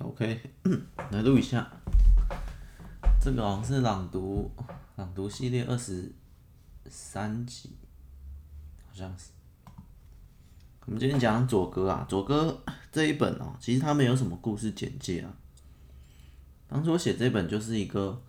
[0.00, 0.40] OK，
[1.10, 1.70] 来录一下。
[3.20, 4.50] 这个好像是朗读，
[4.96, 6.10] 朗读系列二十
[6.88, 7.76] 三集，
[8.86, 9.30] 好像是。
[10.86, 15.36] 我们今天讲左哥啊，左哥这一本哦，其实他没有什么故事简介啊。
[16.66, 18.22] 当初我写这本就是一个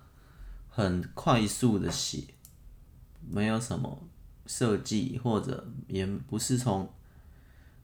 [0.67, 2.35] 很快速的写，
[3.21, 4.05] 没有什么
[4.45, 6.91] 设计，或者也不是从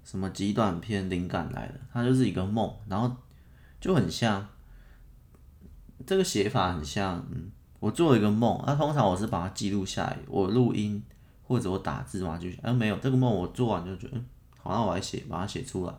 [0.03, 3.15] 什么极短篇灵感来的，它就是一个梦，然后。
[3.79, 4.47] 就很像，
[6.05, 11.01] 这个写法很像，嗯，我做了一个梦，那、通常我是把它记录下来，我录音
[11.43, 14.25] 或者我打字嘛，就，哎、啊，没有这个梦，我做完就觉得，嗯，
[14.57, 15.93] 好，那我来写，把它写出来，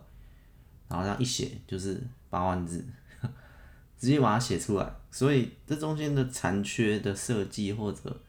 [0.89, 2.85] 然后这样一写就是八万字，
[3.97, 8.21] 直接把它写出来，所以这中间的残缺的设计或者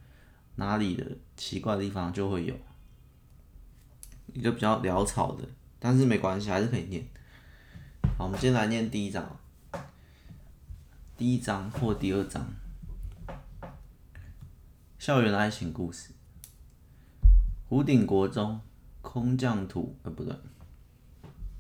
[0.54, 1.04] 哪里的
[1.36, 2.54] 奇怪的地方就会有，
[4.32, 5.44] 一个比较潦草的，
[5.78, 7.04] 但是没关系，还是可以念。
[8.16, 9.39] 好，我们先来念第一章。
[11.20, 12.46] 第一章或第二章，
[14.98, 16.12] 校园爱情故事。
[17.68, 18.58] 湖顶国中
[19.02, 20.34] 空降图，呃，不对，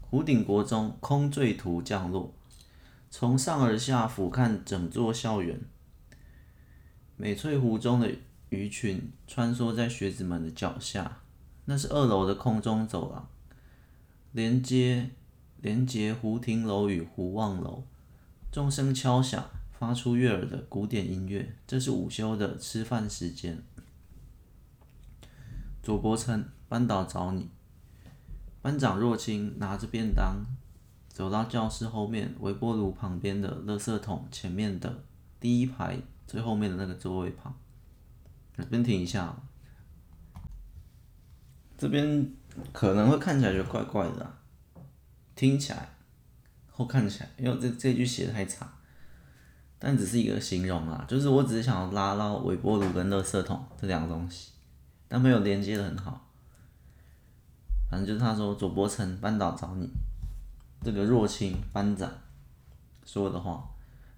[0.00, 2.32] 湖顶国中空坠图降落，
[3.10, 5.60] 从上而下俯瞰整座校园。
[7.18, 8.10] 美翠湖中的
[8.48, 11.18] 鱼群穿梭在学子们的脚下，
[11.66, 13.28] 那是二楼的空中走廊，
[14.32, 15.10] 连接
[15.60, 17.84] 连接湖亭楼与湖望楼。
[18.50, 21.54] 钟声敲响，发出悦耳的古典音乐。
[21.68, 23.62] 这是午休的吃饭时间。
[25.80, 27.48] 左伯承，班导找你。
[28.60, 30.44] 班长若清拿着便当，
[31.08, 35.04] 走到教室后面微波炉旁边的垃圾桶前面的
[35.38, 37.54] 第一排最后面的那个座位旁。
[38.56, 39.40] 这边停一下，
[41.78, 42.32] 这边
[42.72, 44.34] 可能会看起来就怪怪的，
[45.36, 45.99] 听起来。
[46.80, 48.66] 我看起来，因为这这句写的太长，
[49.78, 54.52] 但只是一个形容啊，就是我只是想要拉到微波炉跟垃圾桶这两个东西，
[55.06, 56.26] 但没有连接的很好。
[57.90, 59.90] 反正就是他说左伯承班导找你，
[60.82, 62.10] 这个若清班长
[63.04, 63.62] 说的话，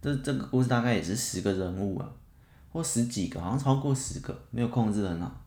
[0.00, 2.08] 这这个故事大概也是十个人物啊，
[2.70, 5.42] 或十几个，好像超过十个，没有控制很好。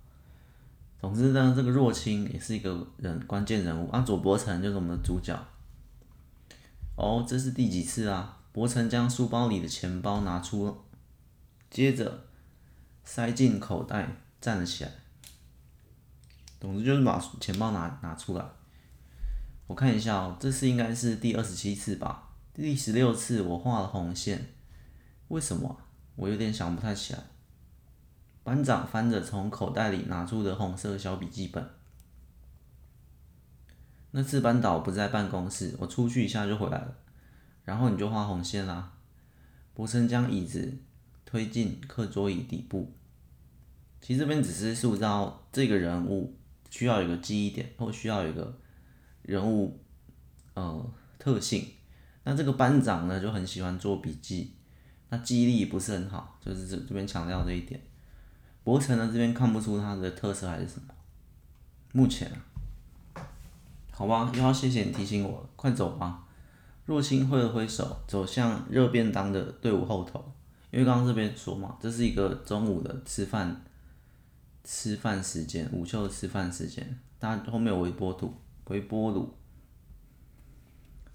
[0.99, 5.33] 总之呢，这个若清也是一个人关键人物啊，左伯承就是我们的主角。
[6.95, 8.39] 哦，这是第几次啊？
[8.51, 10.85] 伯承将书包里的钱包拿出，
[11.69, 12.25] 接着
[13.03, 14.07] 塞进口袋，
[14.39, 14.91] 站了起来。
[16.59, 18.45] 总之就是把钱包拿拿出来。
[19.67, 22.29] 我看一下哦，这次应该是第二十七次吧？
[22.53, 24.53] 第十六次我画了红线，
[25.27, 25.77] 为什么？
[26.15, 27.19] 我有点想不太起来。
[28.43, 31.69] 班长翻着从口袋里拿出的红色小笔记本。
[34.17, 36.95] 那次班导不在办公室，我出去一下就回来了，
[37.65, 38.93] 然后你就画红线啦。
[39.73, 40.73] 伯承将椅子
[41.25, 42.95] 推进课桌椅底部。
[44.01, 46.33] 其实这边只是塑造这个人物
[46.69, 48.57] 需要有一个记忆点，或需要有一个
[49.21, 49.83] 人物
[50.53, 50.89] 呃
[51.19, 51.67] 特性。
[52.23, 54.55] 那这个班长呢就很喜欢做笔记，
[55.09, 57.81] 那记忆力不是很好，就是这这边强调这一点。
[58.63, 60.93] 博成呢这边看不出他的特色还是什么，
[61.91, 62.31] 目前。
[63.97, 66.27] 好吧，又要谢谢你提醒我了，快走吧。
[66.85, 70.33] 若清挥了挥手，走向热便当的队伍后头。
[70.69, 73.63] 因为刚刚这边说嘛，这是一个中午的吃饭
[74.65, 76.99] 吃饭时间，午休的吃饭时间。
[77.17, 78.33] 大家后面有微波炉，
[78.65, 79.33] 微波炉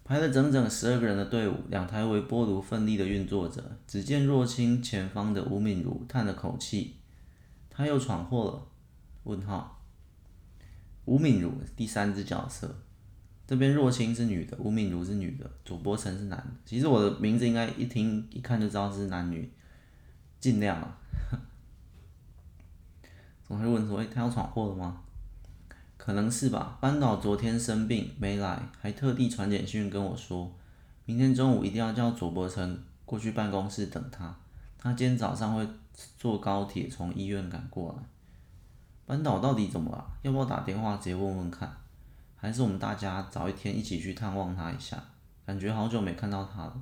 [0.02, 3.62] 排了整整十二个人的队伍，两台微波炉奋力的运作着。
[3.86, 6.96] 只见若清前方的吴敏如叹了口气，
[7.68, 8.66] 他又闯祸了？
[9.24, 9.79] 问号。
[11.04, 12.74] 吴敏如第三只角色，
[13.46, 16.50] 这边若清是女的，吴敏如是女的，左伯承是男的。
[16.64, 19.50] 其实我的名字应该一听一看就知道是男女，
[20.38, 20.98] 尽量啊。
[23.46, 25.02] 总会问说：“哎，他要闯祸了吗？”
[25.98, 26.78] 可能是吧。
[26.80, 30.54] 班导昨天生病没来，还特地传简讯跟我说，
[31.04, 34.36] 明天中午一定要叫左伯承过去办公室等他。
[34.78, 35.68] 他今天早上会
[36.16, 38.04] 坐高铁从医院赶过来。
[39.10, 40.06] 班导到底怎么了？
[40.22, 41.76] 要不要打电话直接问问看？
[42.36, 45.02] 还是我们大家早一天一起去探望他一下？
[45.44, 46.80] 感觉好久没看到他了。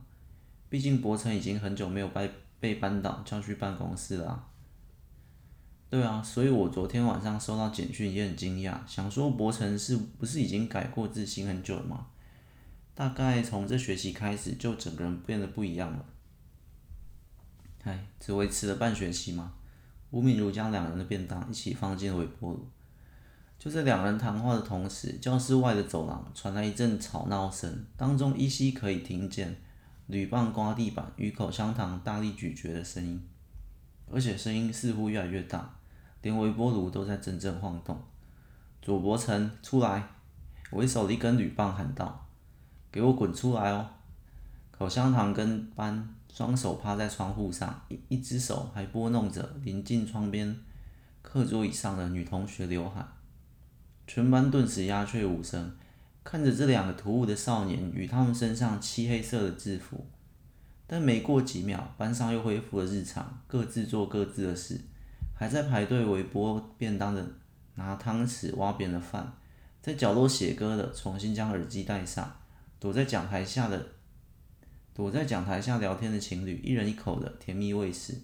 [0.68, 2.30] 毕竟博成已经很久没有被
[2.60, 4.44] 被班导叫去办公室了。
[5.88, 12.08] 对啊，所以我昨天晚上收到简讯也很惊讶，想说博成是不是已经改过自新很久了吗？
[12.94, 16.04] 大概从这学期开始就整个人变得不一样了。
[17.84, 19.54] 唉，只维持了半学期吗？
[20.10, 22.66] 吴敏如将两人的便当一起放进微波炉。
[23.58, 29.56] 就在两人谈话的同时，教室外的走廊传来一阵吵闹声，当中依稀可以听见
[30.06, 33.20] 铝棒刮地板与口香糖大力咀嚼的声音，
[34.10, 35.74] 而且声音似乎越来越大，
[36.22, 38.00] 连微波炉都在阵阵晃动。
[38.80, 40.08] 左伯承，出来！
[40.70, 42.26] 为首的一根铝棒喊道
[42.92, 43.90] ：“给我滚出来哦！”
[44.70, 50.56] 口香糖跟班双手趴在窗户上，一一只手还拨弄着临近窗边
[51.20, 53.04] 课桌椅上的女同学刘海。
[54.06, 55.74] 全班顿时鸦雀无声。
[56.22, 60.06] 看着这两个突兀的少年与他们身上漆黑色的制服，
[60.86, 64.80] 但没过几秒，班上又恢复了日常，各自做各自的事。
[65.34, 67.26] 还在排队微波便当的，
[67.74, 69.32] 拿汤匙挖扁了饭，
[69.82, 72.32] 在角落写歌的，重新将耳机戴上。
[72.78, 73.84] 躲在讲台下的，
[74.98, 78.20] 躲在讲台下聊天的情侣，一人一口的甜蜜味食。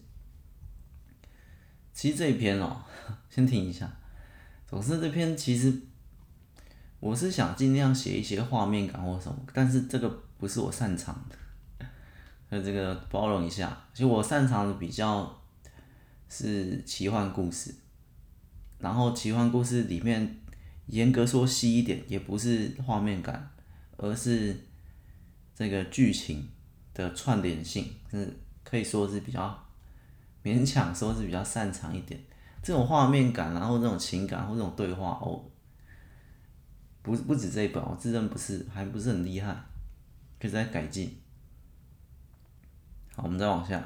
[1.93, 2.83] 其实这一篇哦，
[3.31, 3.89] 先停一下。
[4.67, 5.73] 总之这篇其实。
[6.99, 11.87] 我是想尽量写一些画面感或什么，但是这个不是我擅长的，
[12.49, 13.87] 那这个包容一下。
[13.93, 15.43] 其实我擅长的比较
[16.31, 17.75] 是奇幻故事，
[18.79, 20.41] 然后奇幻故事里面
[20.87, 23.51] 严格说细一点，也不是画面感，
[23.99, 24.57] 而是
[25.55, 26.49] 这个剧情
[26.95, 28.33] 的串联性，是
[28.63, 29.63] 可以说是比较
[30.43, 32.19] 勉强说是比较擅长一点。
[32.63, 35.45] 这种画面感，然后这种情感或这种对话哦。
[37.03, 39.55] 不不止这一本，我自认不是，还不是很厉害，
[40.41, 41.15] 可以再改进。
[43.15, 43.83] 好，我们再往下。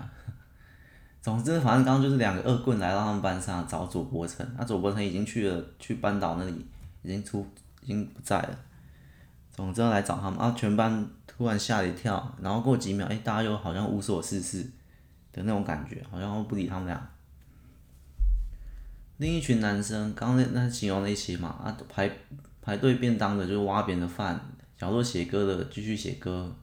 [1.20, 6.64] 总之，反正刚刚就是两个恶棍来到他们班上找左伯承，那、啊、左伯承已经去了，去班导那里，
[7.02, 7.44] 已经出，
[7.82, 8.58] 已经不在了。
[9.50, 11.04] 总之来找他们，啊，全班
[11.38, 14.62] 突然吓了一跳，然后过几秒，哎、大家又好像无所事事
[15.32, 17.10] 的那种感觉，好像不理他们俩。
[19.16, 22.10] 另一群男生，刚那那形容那些嘛，啊，排。
[22.60, 24.38] 排队便当的就是挖别人的饭，
[24.76, 26.54] 角落写歌的继续写歌，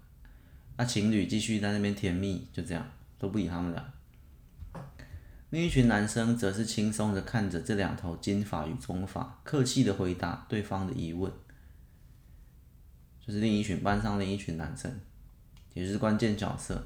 [0.77, 2.87] 那情侣继续在那边甜蜜，就这样
[3.17, 3.83] 都不理他们俩。
[5.49, 11.31] 另一群男生则是轻松的看着这两头金发与棕发，客气的回答对方的疑问。
[13.25, 14.91] 就是另一群班上另一群男生，
[15.73, 16.79] 也就是关键角色。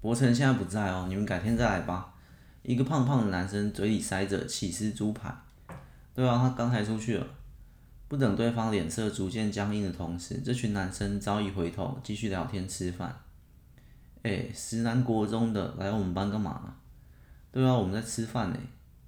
[0.00, 2.14] 伯承现在不在哦，你们改天再来吧。
[2.62, 5.34] 一个胖胖的男生嘴里塞着起司猪排，
[6.14, 7.26] 对啊，他刚才出去了。
[8.06, 13.20] 不等对方脸色逐渐僵硬的同时，这群男生早已回头继续聊天吃饭。
[14.22, 16.76] 哎，石南国中的来我们班干嘛？
[17.50, 18.58] 对啊，我们在吃饭呢。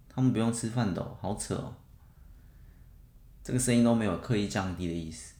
[0.08, 1.72] 他们不用吃饭的哦，好扯哦。
[3.44, 5.35] 这个声音都没有刻意降低的意思。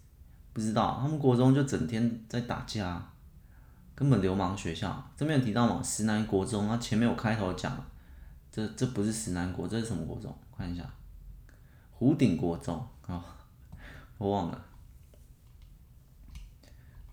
[0.57, 3.07] 不知道他们国中就整天在打架，
[3.95, 5.07] 根本流氓学校。
[5.15, 5.83] 这边有提到吗？
[5.83, 7.77] 石南国中啊，前面有开头讲，
[8.51, 10.35] 这这不是石南国，这是什么国中？
[10.57, 10.83] 看一下，
[11.93, 12.75] 湖顶国中
[13.07, 13.17] 啊。
[13.17, 13.25] 哦
[14.17, 14.65] 我忘了，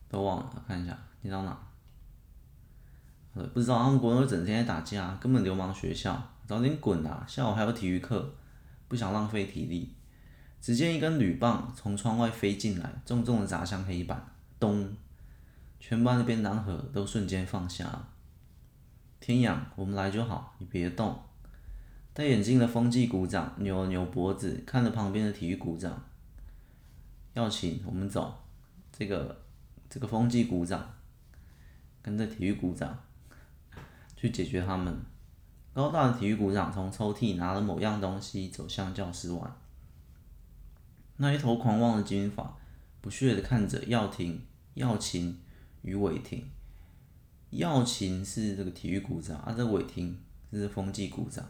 [0.07, 1.57] 都忘了，看一下，你到哪？
[3.33, 6.17] 不知道，他们国中整天在打架，根本流氓学校，
[6.47, 7.25] 早点滚啊！
[7.27, 8.33] 下午还有体育课，
[8.87, 9.93] 不想浪费体力。
[10.63, 14.25] 只见一根铝棒从窗外飞进来，重重的砸向黑板，
[14.61, 14.95] 咚！
[15.77, 18.07] 全班的便当盒都瞬间放下。
[19.19, 21.19] 天阳，我们来就好，你别动。
[22.13, 26.01] 戴眼镜的风纪股长扭了扭脖子，看着旁边的体育股长。
[27.33, 28.33] 要请我们走，
[28.97, 29.43] 这个
[29.89, 30.93] 这个风纪股长
[32.01, 32.97] 跟着体育股长
[34.15, 34.97] 去解决他们。
[35.73, 39.51] 高大的体育股长从抽屉拿了某样东西，走向教室外。
[41.17, 42.57] 那一头狂妄的金发
[43.01, 44.41] 不屑地看着耀廷、
[44.73, 45.39] 耀勤
[45.81, 46.49] 与伟廷。
[47.51, 50.17] 耀勤是这个体育股长，啊，这伟廷
[50.51, 51.45] 是风纪股长。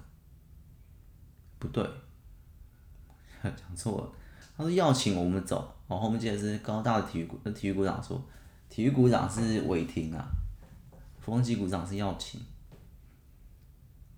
[1.58, 1.82] 不对，
[3.42, 4.12] 讲错了。
[4.58, 8.22] 他说要请我们走，哦，后面接着是高大的体育股，那体育股长说，
[8.70, 10.28] 体育股长是伟霆啊，
[11.20, 12.42] 风纪股长是要请。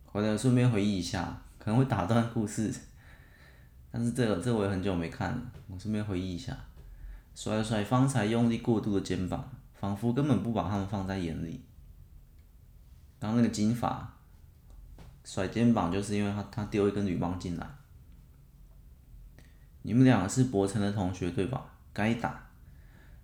[0.05, 2.73] 回来顺便回忆一下，可能会打断故事，
[3.97, 6.53] 但是这个这个、我也很久没看了，我顺便回忆一下，
[7.33, 11.63] 甩了甩方才用力过度的肩膀，仿佛根本不把他们放在眼里。
[13.17, 14.17] 刚那个金发
[15.23, 17.65] 甩肩膀，就是因为他他丢一根铝棒进来。
[19.83, 21.65] 你们两个是博城的同学对吧？
[21.93, 22.49] 该打！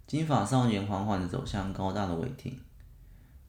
[0.07, 2.57] 金发少年缓缓地走向高大的伟霆，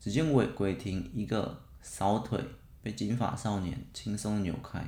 [0.00, 2.44] 只见伟伟霆一个扫腿
[2.82, 4.84] 被金发少年轻松扭开，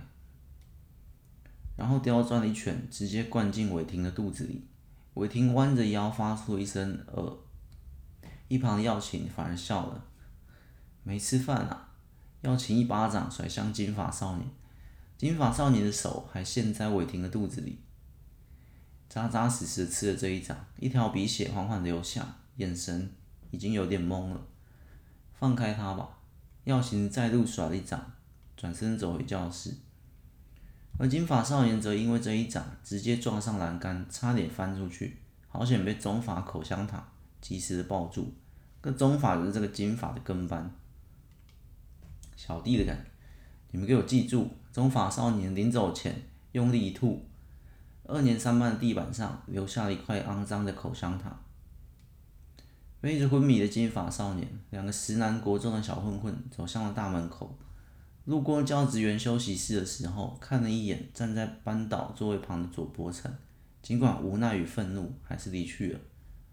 [1.77, 4.67] 然后刁钻的一拳直接灌进伟霆的肚子里。
[5.15, 7.39] 伟霆弯着腰发出一声“呃”，
[8.49, 10.05] 一旁的耀勤反而笑了。
[11.03, 11.93] 没吃饭啊？
[12.43, 14.49] 耀勤一巴掌甩向金发少年，
[15.17, 17.79] 金发少年的手还陷在伟霆的肚子里。
[19.09, 23.13] 扎扎实实吃了这一掌，一条鼻血缓缓流下，眼神
[23.51, 24.41] 已经有点懵了。
[25.33, 26.19] 放开他吧！
[26.65, 28.13] 耀晴再度甩了一掌，
[28.57, 29.75] 转身走回教室。
[30.97, 37.05] 而金发少年则因为这一掌直接撞上栏杆，差点翻出去，好险被中法口香糖
[37.41, 38.33] 及时的抱住。
[38.81, 40.71] 这中法就是这个金发的跟班，
[42.37, 43.03] 小弟的感觉，
[43.73, 46.23] 你们给我记住，中法少年临走前
[46.53, 47.27] 用力一吐，
[48.05, 51.37] 二年三班的地板上留下了一块肮脏的口香糖。
[53.01, 57.59] 背着昏迷的金发少年，两个石南国中的小混混走向了大门口。
[58.25, 63.31] 路过教职员休息室的时候，看了一眼站在班导座位旁的左伯承，
[63.83, 66.01] 尽管无奈与愤怒，还是离去了。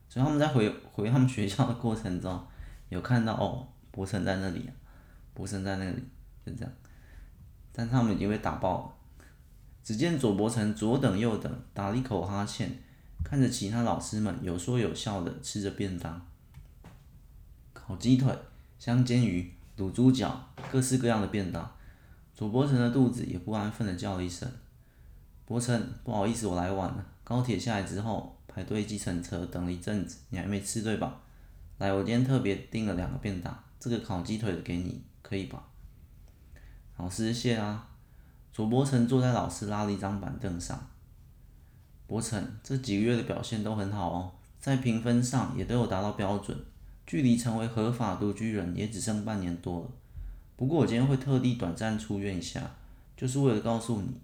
[0.10, 2.46] 所以他们在回回他们学校的过程中，
[2.90, 4.70] 有看到哦，伯承在那里，
[5.34, 6.04] 伯承在那里，
[6.46, 6.74] 就这样。
[7.72, 8.94] 但他们已经被打爆了。
[9.82, 12.70] 只见左伯承左等右等，打了一口哈欠，
[13.24, 16.28] 看着其他老师们有说有笑的吃着便当，
[17.72, 18.38] 烤鸡腿、
[18.78, 19.54] 香煎鱼。
[19.78, 21.72] 卤猪脚，各式各样的便当。
[22.34, 24.50] 左伯承的肚子也不安分的叫了一声
[25.46, 27.06] ：“伯承，不好意思，我来晚了。
[27.24, 31.22] 高铁下来之后，排队计程车等了一阵子，你还没吃对吧？
[31.78, 35.64] 来，我今天特别订了两个便当，这个烤鸡腿的给你，可以吧？”
[36.98, 37.88] 老师谢啊。
[38.54, 40.88] 左伯承坐在老师拉了一张板凳上。
[42.06, 46.58] 伯承，这几个月的表现都很好哦，在评分上也都有达到标准。
[47.06, 49.90] 距离成为合法独居人也只剩半年多了。
[50.56, 52.76] 不过我今天会特地短暂出院一下，
[53.18, 54.22] 就是为了告诉你，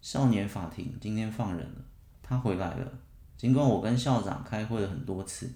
[0.00, 1.84] 少年法庭今天放人了，
[2.22, 2.92] 他回来了。
[3.36, 5.50] 尽管我跟校长开会了很多次，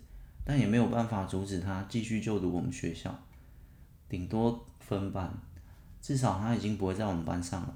[0.44, 3.16] 但也没有办法阻止他继续就读我们学校，
[4.08, 5.32] 顶多分班，
[6.00, 7.74] 至少他已经不会在我们班上了。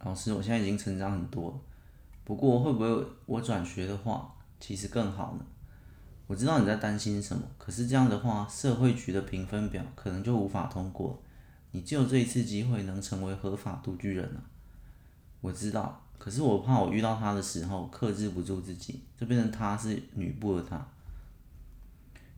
[0.00, 1.60] 老师，我现在已经成长很多了，
[2.24, 5.44] 不过会不会我转学的话，其实更好呢？
[6.26, 11.22] 我知道你在担心什么，可是这样的话，社会局的评分表可能就无法通过。
[11.70, 14.42] 你只有这一次机会能成为合法独居人了。
[15.40, 20.88] 我知道，可是我怕我遇到他的时候克制不住自己，就变成他是女部的他，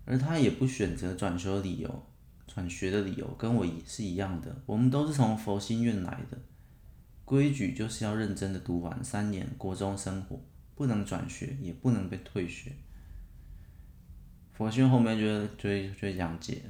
[0.05, 2.03] 而他也不选择转学的理由，
[2.47, 4.55] 转学的理由跟我是一样的。
[4.67, 6.37] 我们都是从佛心院来的，
[7.25, 10.39] 规矩就是要认真的读完三年国中生活，
[10.75, 12.73] 不能转学，也不能被退学。
[14.59, 16.61] 佛训后面就就就讲解，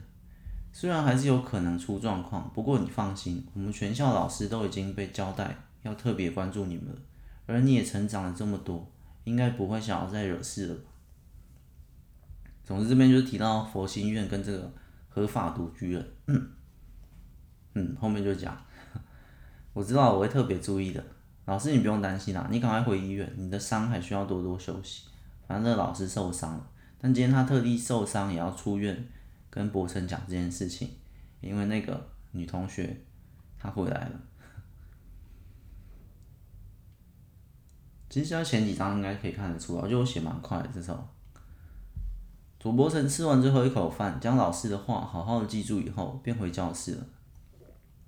[0.75, 7.01] 虽然还是有可能出状况，不过你放心，我们全校老师都已经被交代要特别关注你们了，
[7.47, 8.93] 而你也成长了这么多，
[9.25, 10.83] 应该不会想要再惹事了吧？
[12.63, 14.71] 总之这边就是提到佛心院跟这个
[15.09, 16.05] 合法独居了，
[17.73, 18.55] 嗯，后面就讲，
[19.73, 21.03] 我知道我会特别注意的，
[21.47, 25.07] 老师你不用担心啦，你赶快回医院，你的伤还需要多多休息，
[25.47, 26.71] 反正老师受伤了。
[27.01, 29.07] 但今天他特地受伤也要出院，
[29.49, 30.91] 跟伯承讲这件事情，
[31.41, 32.97] 因为那个女同学
[33.59, 34.21] 她回来了。
[38.11, 41.09] 其实前几章应该可以看得出来，就我写蛮快的这时候。
[42.59, 47.07] 左伯承吃完最后一口饭，将老师的话好好的记住以后，便回教室了。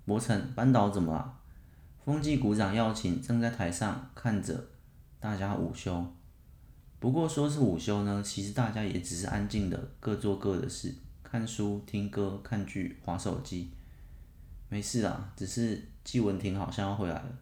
[0.03, 1.37] 伯承，班导怎么了？
[2.03, 4.67] 风纪股长耀请正在台上看着
[5.19, 6.13] 大家午休。
[7.01, 10.93] 不过说是午休呢，其实大家也只是安静的各做各的事，
[11.23, 13.71] 看书、听歌、看剧、滑手机，
[14.69, 15.33] 没事啊。
[15.35, 17.39] 只是季文婷好像要回来了。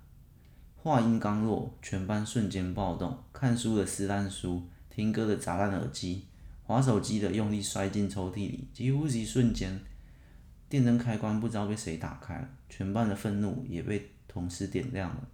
[0.77, 6.23] 话音刚落，全班瞬间暴动，看书的撕烂书，听歌的砸烂耳机，
[6.63, 9.77] 滑手机的用力摔进抽屉里，几乎是一瞬间，
[10.69, 15.27] 电灯开关不知道被谁打开了，全班的愤怒也被同时点亮了。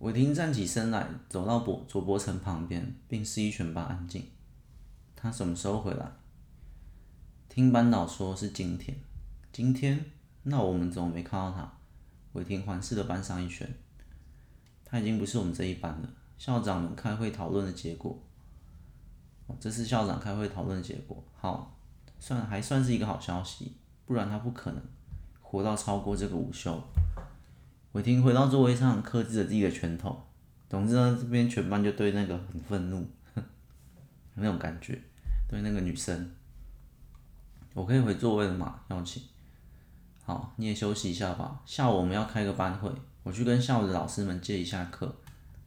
[0.00, 4.24] 伟霆站起身来，走到左左伯承旁边，并示意全班安静。
[5.14, 6.10] 他什么时候回来？
[7.50, 8.96] 听班导说是今天。
[9.52, 10.02] 今天？
[10.44, 11.70] 那我们怎么没看到他？
[12.32, 13.70] 伟霆环视了班上一圈。
[14.86, 16.08] 他已经不是我们这一班了。
[16.38, 18.18] 校长们开会讨论的结果。
[19.60, 21.22] 这是校长开会讨论的结果。
[21.38, 21.76] 好，
[22.18, 23.76] 算还算是一个好消息，
[24.06, 24.82] 不然他不可能
[25.42, 26.82] 活到超过这个午休。
[27.92, 30.26] 伟霆回到座位上，克制着自己的拳头。
[30.68, 33.04] 总之呢，这边全班就对那个很愤怒，
[34.34, 35.00] 那种感觉，
[35.48, 36.30] 对那个女生。
[37.74, 38.80] 我可以回座位了吗？
[38.88, 39.20] 耀晴。
[40.22, 41.60] 好，你也休息一下吧。
[41.66, 42.88] 下午我们要开个班会，
[43.24, 45.12] 我去跟下午的老师们借一下课，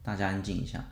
[0.02, 0.82] 大家安静一下。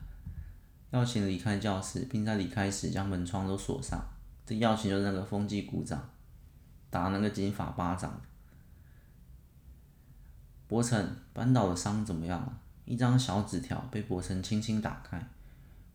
[0.91, 3.99] 耀晴离开教室，并在离开时将门窗都锁上。
[4.45, 6.11] 这耀晴就是那个风纪股长，
[6.91, 8.21] 打那个金发巴掌。
[10.73, 12.59] 伯承，班导的伤怎么样了？
[12.87, 15.23] 一张小纸条被伯承轻轻打开。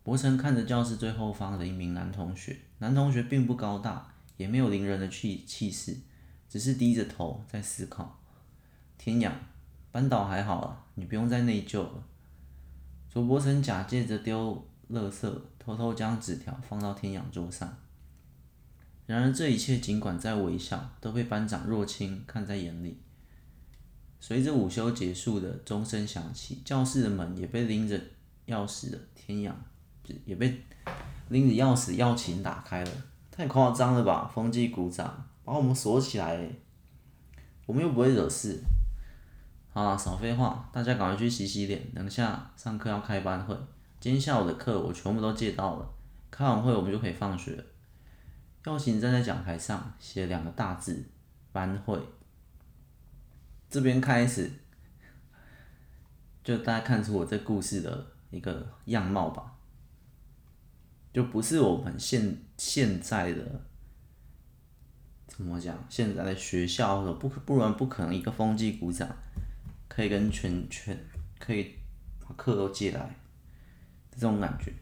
[0.04, 5.98] 伯承看着教室最后方的一名男同学，男同学并不高大，也没有凌人的气气势，
[6.48, 8.20] 只是低着头在思考。
[9.00, 9.34] 天阳，
[9.92, 12.04] 班导还好啊，你不用再内疚了。
[13.10, 17.76] 卓伯承假借着丢垃圾，偷偷将纸条放到天阳桌上。
[19.08, 23.00] 然而这一切尽管在微笑，都被班长若清看在眼里。
[24.20, 28.00] 随着午休结束的钟声响起，教室的门也被拎着
[28.48, 29.56] 钥匙的天阳，
[30.26, 30.62] 也被
[31.30, 32.92] 拎着钥匙耀琴打开了。
[33.32, 34.30] 太夸张了吧！
[34.34, 36.50] 风纪鼓掌，把我们锁起来，
[37.68, 38.60] 我们又不会惹事。
[39.72, 43.56] 好了，少废话，大家赶快去洗洗脸，等下上课要开班会。
[44.00, 45.88] 今天下午的课我全部都借到了，
[46.32, 47.64] 开完会我们就可以放学了。
[48.66, 51.06] 耀琴站在讲台上，写两个大字：
[51.52, 52.00] 班会。
[53.70, 54.50] 这边开始，
[56.44, 59.56] 就大家看出我这故事的一个样貌吧，
[61.14, 63.62] 就不是我们现现在的
[65.28, 65.78] 怎么讲？
[65.90, 69.08] 现在的学校的不不然不可能一个风纪股长
[69.88, 70.98] 可以跟全全
[71.38, 71.76] 可以
[72.20, 73.16] 把课都借来，
[74.12, 74.74] 这种感觉。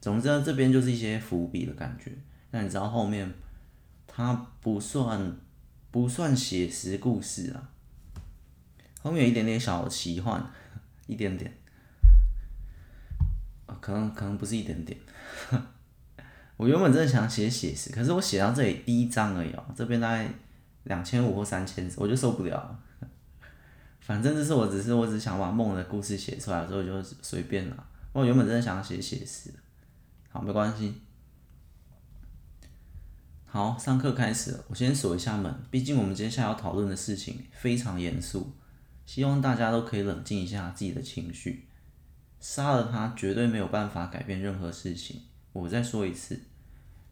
[0.00, 2.12] 总之呢，这边就是一些伏笔的感觉。
[2.50, 3.32] 那你知道后面，
[4.06, 5.36] 它不算
[5.90, 7.70] 不算写实故事啊，
[9.06, 10.44] 后面有一点点小奇幻，
[11.06, 11.56] 一点点，
[13.80, 14.98] 可能可能不是一点点。
[16.58, 20.28] 我原本真的想写写实，可是我写到这里第一章而已哦，这边大概
[20.82, 22.82] 两千五或三千字，我就受不了。
[24.00, 27.86] 反正就是我只是我只想把梦的故事写出来，所以就随便了。
[28.12, 29.54] 我原本真的想写写实，
[30.30, 31.00] 好，没关系。
[33.44, 34.58] 好，上课开始。
[34.66, 38.52] 我先锁一下门，毕竟我们接下来要讨论的事情非常严肃，
[39.06, 41.68] 希望大家都可以冷静一下自己的情绪。
[42.38, 45.22] 杀了他绝对没有办法改变任何事情。
[45.52, 46.38] 我再说一次，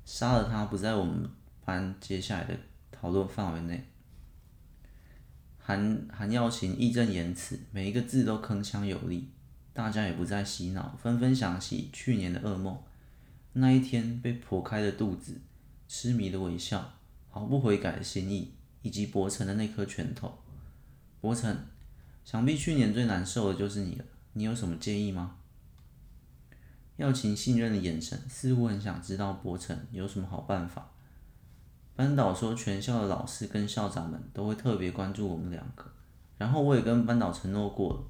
[0.04, 1.30] 杀了他不在我们
[1.64, 2.54] 班接下来的
[2.92, 3.88] 讨论范围内。
[5.58, 9.30] 韩韩耀琴义正言辞，每一个字都铿锵有力。
[9.73, 12.78] 大家也不再洗脑，纷纷想起去年的噩梦，
[13.54, 15.40] 那一天被剖开的肚子。
[15.88, 16.95] 痴迷的微笑，
[17.30, 20.38] 毫不悔改的心意，以及伯承的那颗拳头。
[21.21, 21.56] 伯承，
[22.25, 24.04] 想必去年最难受的就是你了。
[24.32, 25.37] 你有什么建议吗？
[26.97, 30.91] 耀琴信任的眼神，似乎很想知道伯承有什么好办法。
[31.95, 35.84] 班导说，全校的老师跟校长们都会特别关注我们两个。
[36.39, 38.02] 然后我也跟班导承诺过了，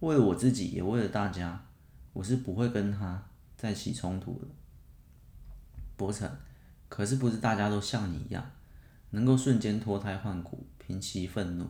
[0.00, 1.66] 为了我自己，也为了大家，
[2.14, 3.22] 我是不会跟他
[3.56, 4.46] 再起冲突的。
[5.96, 6.30] 伯承。
[6.88, 8.52] 可是不是大家都像你一样，
[9.10, 11.68] 能够瞬间脱胎换骨、平息愤怒？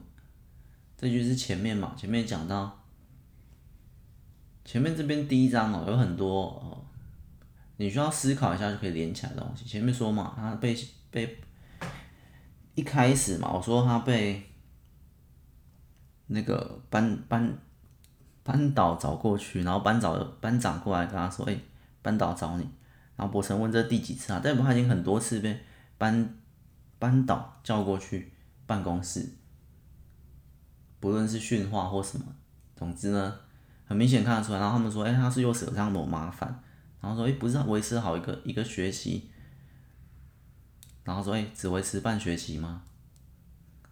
[0.96, 1.94] 这句是前面嘛？
[1.96, 2.82] 前面讲到，
[4.64, 6.84] 前面这边第一章哦，有很多哦，
[7.76, 9.64] 你需要思考一下就可以连起来的东西。
[9.64, 10.74] 前面说嘛，他被
[11.10, 11.38] 被
[12.74, 14.42] 一开始嘛，我说他被
[16.28, 17.58] 那个班班
[18.42, 21.58] 班导找过去，然后班长班长过来跟他说：“哎，
[22.00, 22.66] 班导找你。”
[23.16, 24.40] 然后博成问这第几次啊？
[24.40, 25.58] 代表他已经很多次被
[25.98, 26.36] 班
[26.98, 28.32] 班导叫过去
[28.66, 29.26] 办公室，
[31.06, 32.26] 不论是训话或什么，
[32.74, 33.32] 总之呢，
[33.86, 34.58] 很明显看得出来。
[34.58, 36.60] 然后他们说：“哎，他是又惹上某麻烦？”
[37.00, 39.30] 然后说：“哎，不是维持好一个一个学期。”
[41.04, 42.82] 然后说：“哎，只维持半学期吗？”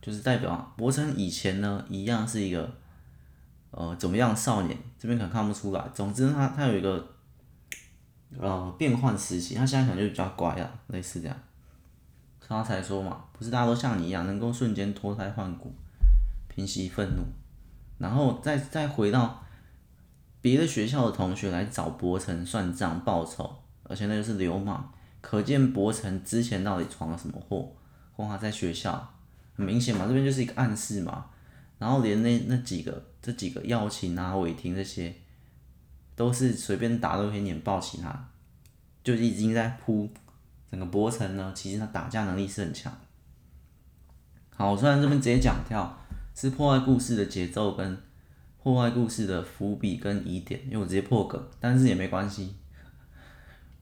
[0.03, 2.69] 就是代表伯承以前呢，一样是一个
[3.71, 5.89] 呃怎么样少年，这边可能看不出来。
[5.95, 7.15] 总之他他有一个。
[8.37, 11.37] 呃，变换时期，他现在可能就比较乖了，类似这样。
[12.41, 15.73] 他才说嘛，不是大家都像你一样，能够瞬间脱胎换骨，
[16.55, 17.23] 平息愤怒，
[17.99, 19.45] 然后再再回到
[20.41, 24.85] 别的学校的同学来找伯承算账报仇，而且那就是流氓，
[25.21, 27.75] 可见伯承之前到底闯了什么祸，
[28.13, 29.15] 或他在学校
[29.55, 31.27] 很明显嘛，这边就是一个暗示嘛。
[31.79, 35.15] 然后连那那几个这几个耀琴啊、伟霆这些。
[36.17, 38.29] 都是随便打都可以碾爆其他，
[39.03, 40.09] 就已经在铺
[40.71, 41.51] 整个伯承呢。
[41.57, 42.97] 其实他打架能力是很强。
[44.55, 45.99] 好，我虽然这边直接讲跳，
[46.35, 47.97] 是破坏故事的节奏跟
[48.63, 52.55] 破坏故事的伏笔跟疑点，因为我直接破梗，但是也没关系，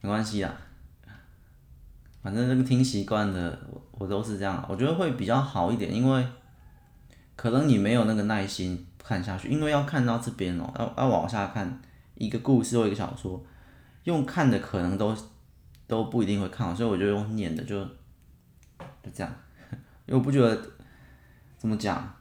[0.01, 0.55] 没关系啊。
[2.23, 6.27] 反正这个听习惯的，我我都是这样，我觉得会比较好一点，因为
[7.35, 11.81] 可能你没有那个耐心看下去，因为要看到这边哦，要要往下看。
[12.15, 13.43] 一个故事或一个小说，
[14.05, 15.17] 用看的可能都
[15.89, 17.83] 都不一定会看，所以我就用念的就
[19.03, 19.35] 就这样，
[20.07, 20.57] 因为我不觉得
[21.59, 22.15] 怎么讲，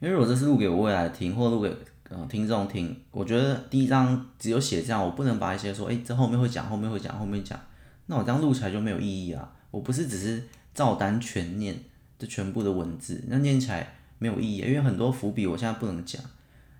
[0.00, 1.76] 因为我这是录给我未来听，或录给
[2.08, 7.58] 呃听众听，我觉得第一章只有写这样，我不能把一些说，哎、这后面会讲，后面会讲，后面讲，
[8.06, 9.52] 那我这样录起来就没有意义啊。
[9.70, 11.76] 我不是只是照单全念
[12.18, 16.22] 这全部的文字，那念起来没有意义，因为很多伏笔我现在不能讲，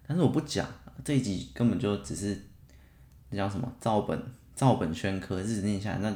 [0.07, 0.67] 但是我不讲
[1.05, 2.41] 这一集根本就只是
[3.31, 4.23] 那叫什么照本
[4.55, 6.15] 照本宣科，日子念下来那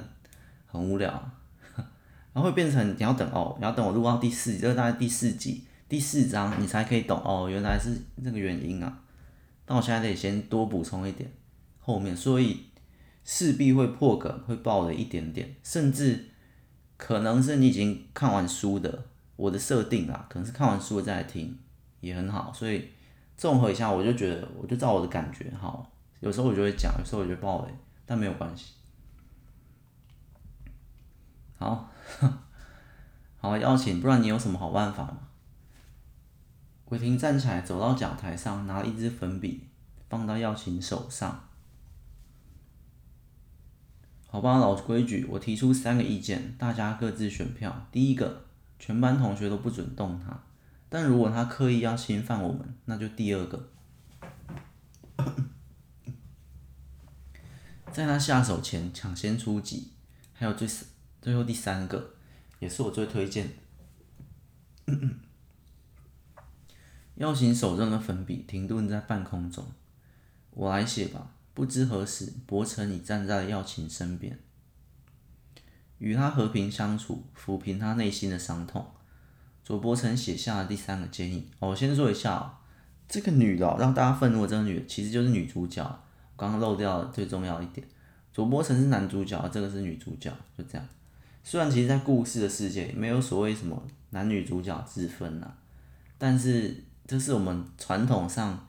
[0.66, 1.10] 很无聊，
[2.32, 9.02] 然后会变成你要等哦，你要等我录到第四集，这个大概第四集第四章你才可以懂哦，原来是这个原因啊。
[9.66, 11.30] 那我现在得先多补充一点
[11.80, 12.70] 后面，所以
[13.24, 16.30] 势必会破梗，会爆了一点点，甚至。
[16.96, 19.04] 可能是你已经看完书的，
[19.36, 21.58] 我的设定啊，可能是看完书再来听
[22.00, 22.88] 也很好，所以
[23.36, 27.74] 综合一下，我就觉得，我就照我的感觉，好，有时候我就会讲，有时候我就爆雷，
[28.06, 28.72] 但没有关系。
[31.58, 31.92] 好，
[33.36, 35.18] 好，邀请，不然你有什么好办法吗？
[36.92, 39.62] 伟霆站起来，走到讲台上，拿了一支粉笔，
[40.10, 41.48] 放到耀琴手上。
[44.26, 47.86] 好吧，老规矩，我提出三个意见，大家各自选票。
[47.90, 48.44] 第一个，
[48.78, 50.38] 全班同学都不准动他，
[50.90, 53.70] 但如果他刻意要侵犯我们，那就第二个，
[57.90, 59.92] 在他下手前抢先出击。
[60.34, 60.68] 还有最
[61.22, 62.10] 最后第三个，
[62.58, 63.48] 也是我最推荐
[67.16, 67.22] 的。
[67.22, 69.64] 耀琴手中的粉笔停顿在半空中，
[70.50, 71.30] 我来写吧。
[71.54, 74.38] 不知何时，柏成已站在了耀琴身边，
[75.98, 78.86] 与他和平相处，抚平他内心的伤痛。
[79.62, 81.48] 左柏成写下了第三个建议。
[81.58, 82.50] 哦，我先说一下哦，
[83.08, 85.84] 这个女的让大家愤怒的这个女的，其实就是女主角。
[86.34, 87.86] 刚刚漏掉了最重要一点，
[88.32, 90.88] 左柏成是男主角，这个是女主角，就这样。
[91.44, 95.54] 虽然其实，在故事的世界没有所谓什么男女主角之分呐，
[96.18, 98.66] 但是这是我们传统上。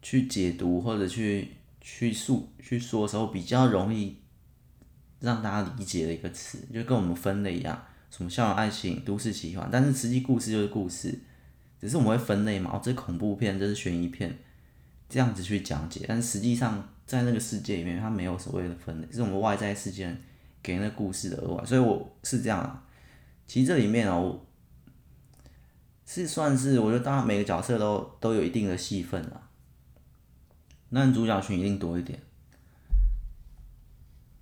[0.00, 4.16] 去解读或者去去述去说的时候，比较容易
[5.18, 11.18] 让大家理解的一个词，就跟我们分类一样，什么校园爱情、都市奇幻，但是实际故事就是故事，
[11.80, 14.38] 只是我们会分类嘛，哦，这是恐怖片，这是悬疑片，
[15.08, 20.16] 这样子去讲解，但实际上在那个世界里面，它没有所谓的分类，是我们外在世界
[20.62, 22.84] 给那个故事的额外，所以我是这样啊。
[23.48, 24.40] 其实这里面哦，
[26.10, 29.42] 是算是我觉得大家每个角色都都有一定的戏份啊。
[30.88, 32.18] 男主角群一定多一点，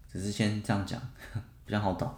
[0.08, 1.02] 只是先这样讲
[1.66, 2.08] 比较好懂。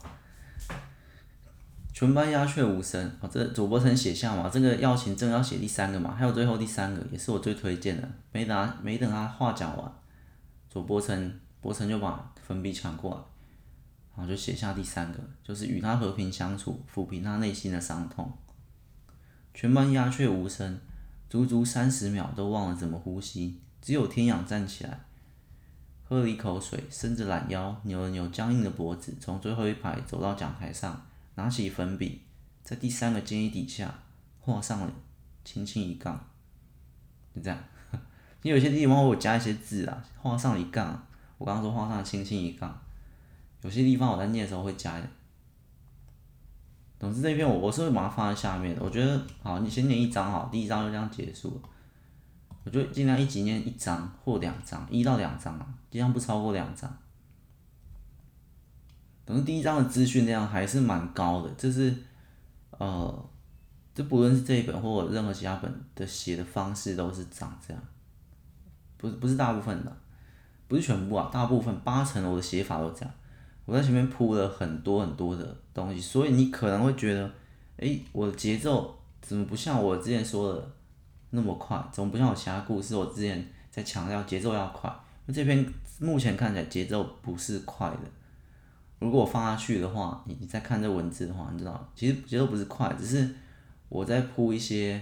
[1.95, 3.11] 全班鸦雀无声。
[3.23, 8.07] 哦，这主播成写下嘛，这个耀琴正要写第三个嘛，还有最后第三个也是我最推荐的。
[8.31, 9.91] 没等没等他话讲完，
[10.69, 13.17] 主播成柏成就把粉笔抢过来，
[14.15, 18.31] 然后就写下第三个，就是与他和平相处，抚平他内心的伤痛。
[19.61, 20.79] 全班鸦雀无声，
[21.29, 23.59] 足足三十秒都忘了怎么呼吸。
[23.83, 25.01] 只有天养站起来，
[26.05, 32.21] 喝了一口水，伸着懒腰，扭了扭僵硬的脖子，从最后一排走到讲台上，拿起粉笔，
[32.63, 33.93] 在第三个建议底下
[34.39, 34.93] 画上了
[35.45, 36.25] 轻轻一杠，
[37.35, 37.59] 就这样。
[38.43, 41.05] 你 有些地方我加一些字啊，画上一杠。
[41.37, 42.81] 我刚刚说画上轻轻一杠，
[43.63, 45.11] 有些地方我在念的时候会加一点。
[46.99, 48.83] 总之这篇我我是会把它放在下面的。
[48.83, 51.69] 我觉得好，你先念一章好，第一章就这样结束了。
[52.65, 56.93] 我就尽量一集念一章或两章，一到两章啊，尽量不超过两章。
[59.25, 61.95] 总之第一章的资讯量还是蛮高的，就是
[62.71, 63.29] 呃，
[63.95, 67.83] 就不论是这一本或任何其他本的写的方式都是长这样，
[68.97, 69.97] 不是不是大部分的，
[70.67, 73.15] 不是全部啊，大部分八成我的写法都这样。
[73.69, 77.31] 我在前面铺了很多很多的东西，所以你可能会觉得，
[77.77, 80.71] 诶，我的节奏怎么不像我之前说的？
[81.29, 82.97] 那么快，怎么不像我其他故事？
[82.97, 84.91] 我之前在强调节奏要快，
[85.27, 87.99] 那这篇目前看起来节奏不是快的。
[89.01, 93.29] 如果我放下去的话，你你再看这文字的话，你知道，其实节奏不是快，只是
[93.91, 94.99] 我在铺一些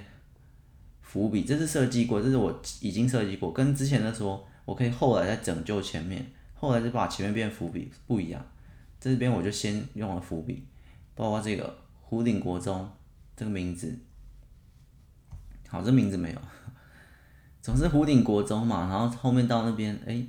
[1.03, 1.45] 伏笔。
[1.45, 8.45] 这是设计过，这是我已经设计过，跟之前的说，我可以后来再拯救前面，后来就把前面变伏笔不一样。
[8.99, 10.67] 这边我就先用了伏笔，
[11.15, 12.89] 包括这个胡顶国中
[13.37, 13.99] 这个名字。
[15.69, 16.39] 好，这名字没有，
[17.61, 20.25] 总是胡顶国中嘛，然后后面到那边，哎、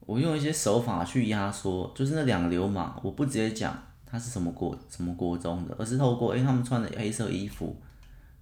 [0.00, 7.76] 我用一些手法去压缩，就是那两个流氓，我不直接讲他是什么国什么国中的，而是透过哎、他们穿的黑色衣服，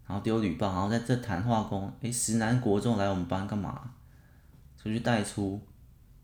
[0.07, 3.91] 然后丢铝棒，然后在这谈话中，哎、石南国中来我们班干嘛？
[4.77, 5.61] 出去带出，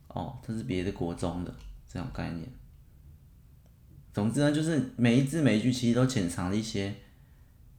[0.08, 1.52] 哦，这是别的国中的
[1.88, 2.46] 这种概念。
[4.12, 6.94] 总之呢，就是每一字每一句其实都潜藏了一些。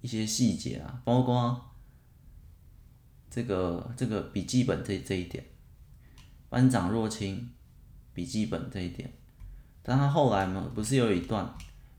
[0.04, 1.76] 一些细节啊，包括
[3.30, 5.46] 这个这个笔记本这这一点，
[6.50, 7.52] 班长若清
[8.12, 9.14] 笔记本这一点，
[9.84, 11.56] 但他后来呢，不是有一段，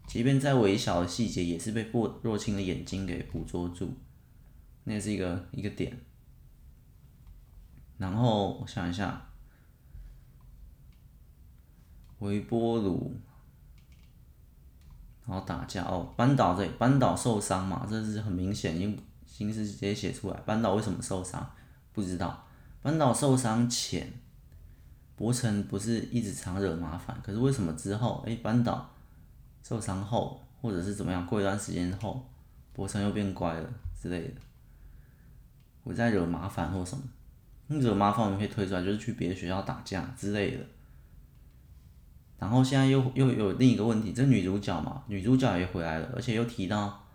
[0.08, 3.94] 即便再微小的细节，也是被若若清的眼睛给捕捉住，
[4.82, 5.96] 那是一个一个点。
[7.98, 9.30] 然后我想一下，
[12.18, 13.16] 微波炉，
[15.32, 20.36] 然后打架哦，班导这里，班导受伤嘛，这是很明显，因为形式直接写出来。
[20.44, 21.50] 班导为什么受伤？
[21.94, 22.44] 不知道。
[22.82, 24.12] 班导受伤前，
[25.16, 28.90] 博成不是一直常惹麻烦，可是为什么之后，哎，班导
[29.62, 32.28] 受伤后，或者是怎么样，过一段时间后，
[32.74, 33.66] 博成又变乖了
[33.98, 34.34] 之类的？
[35.82, 37.02] 我在惹麻烦或什么？
[37.68, 40.66] 你惹麻烦我们可以推出来，就是去别的学校打架之类的。
[42.42, 47.07] 然后现在又又有另一个问题，这女主角嘛，女主角也回来了，而且又提到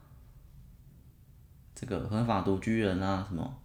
[1.76, 3.60] 这个合法独居人啊，什么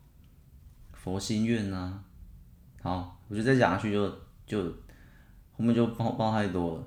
[0.92, 2.02] 佛心院啊。
[2.82, 4.10] 好，我觉得再讲下去就
[4.44, 4.64] 就
[5.52, 6.84] 后面就爆爆太多了。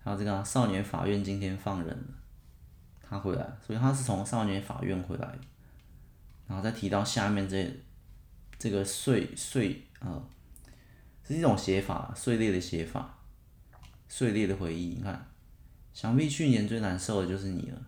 [0.00, 2.14] 还有这个少年法院今天放人了，
[3.00, 5.38] 他回来，所以他是从少年法院回来，
[6.46, 7.74] 然后再提到下面这
[8.58, 10.22] 这个碎碎啊，
[11.26, 13.14] 是一种写法，碎裂的写法。
[14.08, 15.26] 碎裂的回忆，你看，
[15.92, 17.86] 想必去年最难受的就是你了。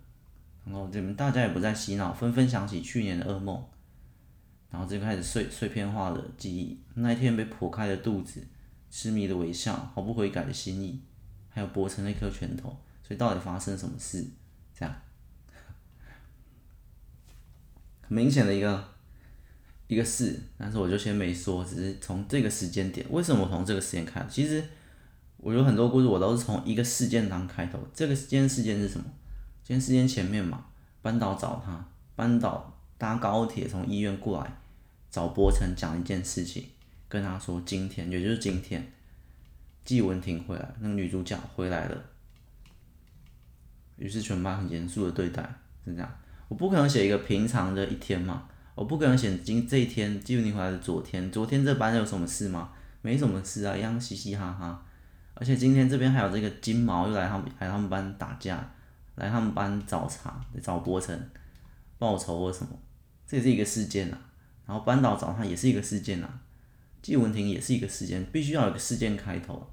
[0.67, 3.65] 然后这边大家也不再洗脑，纷纷想起去年的噩梦，
[4.71, 6.79] 然后就开始碎碎片化的记忆。
[6.95, 8.47] 那一天被剖开的肚子，
[8.91, 11.01] 痴迷的微笑，毫不悔改的心意，
[11.49, 12.69] 还有博成那颗拳头。
[13.03, 14.25] 所以到底发生什么事？
[14.79, 14.95] 这样，
[18.03, 18.89] 很明显的一个
[19.89, 24.27] 一个事，但是我就先没说，只是从这个时间点，为什么从这个时间开始？
[24.29, 24.63] 其实。
[25.43, 27.79] 我有很多故事，我都是从一个事件当开头。
[27.95, 29.05] 这个今天事件是什么？
[29.65, 30.67] 今天事件前面嘛，
[31.01, 31.83] 班导找他，
[32.15, 34.53] 班导搭高铁从医院过来
[35.11, 36.67] 找博成讲一件事情，
[37.09, 38.93] 跟他说今天，也就是今天，
[39.83, 41.97] 季文婷回来，那个女主角回来了。
[43.97, 45.43] 于是全班很严肃的对待，
[45.87, 46.19] 是这样。
[46.49, 52.73] 我不可能写一个平常的一天嘛，我不可能写今这一天季文婷回来的昨天，昨天这班有什么事吗？
[53.01, 54.85] 没什么事啊，一样嘻嘻哈哈。
[55.41, 58.63] 而且今天这边还有这个金毛又来他们来他们班打架，
[59.15, 61.19] 来他们班找茬，找博成
[61.99, 62.79] 报仇或什么，
[63.27, 64.19] 这也是一个事件呐。
[64.67, 66.29] 然后班导找他也是一个事件呐，
[67.01, 69.67] 季文婷也是一个事件，必须要有个事件开头。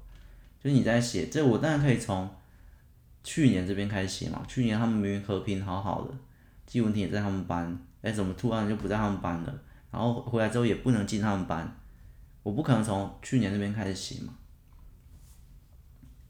[0.58, 2.28] 就是你在写这，我当然可以从
[3.22, 4.42] 去年这边开始写嘛。
[4.48, 6.14] 去年他们明明和平好好的，
[6.66, 9.54] 季文婷也在他们班，哎，怎么突然就不在他们班了？
[9.90, 11.76] 然后回来之后也不能进他们班，
[12.42, 14.32] 我不可能从去年这边开始写嘛。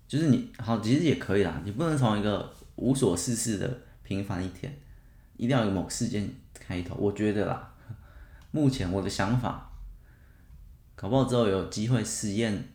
[0.08, 1.60] 就是你好，其实也可以啦。
[1.66, 4.74] 你不能从一个无所事事的平凡一天，
[5.36, 6.94] 一定要有某事件开头。
[6.94, 7.74] 我觉得啦，
[8.50, 9.70] 目前我的想法，
[10.94, 12.70] 搞不好之后有机会实验，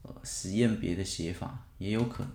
[0.00, 2.32] 呃，实验别的写法也有可能。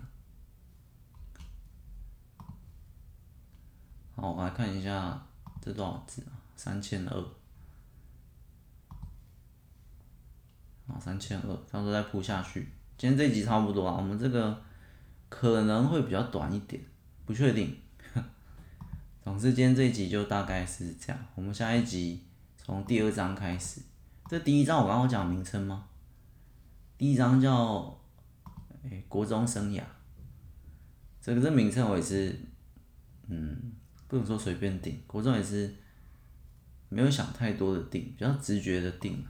[4.16, 5.26] 好，我来看一下
[5.60, 6.38] 这多少字啊？
[6.56, 7.20] 三千二。
[10.86, 12.70] 啊，三千二，到时候再铺下去。
[13.04, 14.64] 今天这集差不多啊，我们这个
[15.28, 16.82] 可能会比较短一点，
[17.26, 17.78] 不确定。
[19.22, 21.26] 总之，今天这一集就大概是这样。
[21.36, 22.24] 我们下一集
[22.56, 23.82] 从第二章开始。
[24.30, 25.86] 这第一章我刚刚讲名称吗？
[26.98, 27.94] 第一章叫
[28.90, 29.84] “哎，国中生涯”。
[31.20, 32.34] 这个这名称我也是，
[33.28, 33.74] 嗯，
[34.08, 35.76] 不能说随便定，国中也是
[36.88, 39.26] 没有想太多的定，比较直觉的定，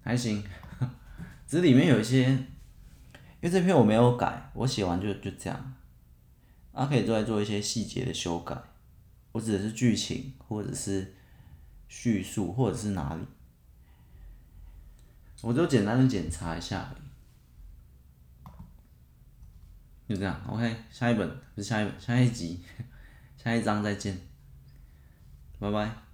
[0.00, 0.44] 还行。
[1.50, 2.46] 只是里面有一些，因
[3.40, 5.74] 为这篇我没有改，我写完就就这样，
[6.70, 8.56] 啊，可以再做一些细节的修改。
[9.32, 11.12] 我指的是剧情，或者是
[11.88, 13.22] 叙述，或者是哪里，
[15.40, 16.94] 我就简单的检查一下，
[20.08, 20.40] 就这样。
[20.46, 22.62] OK，下一本不是下一本，下一集，
[23.36, 24.16] 下一章再见，
[25.58, 26.09] 拜拜。